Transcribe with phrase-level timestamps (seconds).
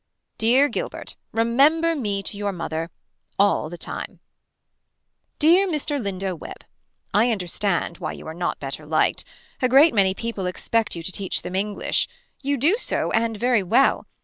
[0.39, 1.15] Dear Gilbert.
[1.31, 2.89] Remember me to your mother.
[3.37, 4.19] All the time.
[5.37, 6.01] Dear Mr.
[6.03, 6.65] Lindo Webb.
[7.13, 9.23] I understand why you are not better liked.
[9.61, 12.07] A great many people expect you to teach them English.
[12.41, 14.07] You do so and very well.